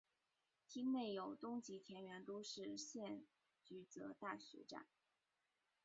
[0.67, 3.23] 町内有东急田园都市线
[3.63, 4.87] 驹泽大学站。